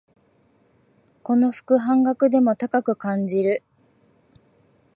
[1.21, 3.61] この服、半額でも高く感じる